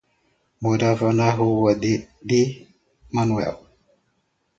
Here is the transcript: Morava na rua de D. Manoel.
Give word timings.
Morava 0.63 1.09
na 1.19 1.27
rua 1.39 1.71
de 1.81 1.93
D. 2.29 2.31
Manoel. 3.13 3.55